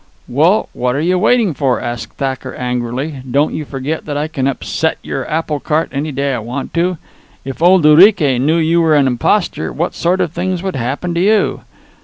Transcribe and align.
"Well, 0.27 0.67
what 0.73 0.95
are 0.95 0.99
you 0.99 1.19
waiting 1.19 1.53
for?" 1.53 1.79
asked 1.79 2.13
Thacker, 2.13 2.55
angrily. 2.55 3.21
"Don't 3.29 3.53
you 3.53 3.65
forget 3.65 4.05
that 4.05 4.17
I 4.17 4.27
can 4.27 4.47
upset 4.47 4.97
your 5.03 5.29
apple 5.29 5.59
cart 5.59 5.89
any 5.91 6.11
day 6.11 6.33
I 6.33 6.39
want 6.39 6.73
to. 6.73 6.97
If 7.45 7.61
old 7.61 7.85
Urique 7.85 8.41
knew 8.41 8.57
you 8.57 8.81
were 8.81 8.95
an 8.95 9.05
imposter, 9.05 9.71
what 9.71 9.93
sort 9.93 10.19
of 10.19 10.31
things 10.31 10.63
would 10.63 10.75
happen 10.75 11.13
to 11.13 11.21
you? 11.21 11.61